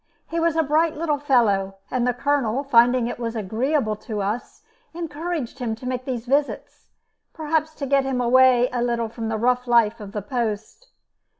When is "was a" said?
0.39-0.63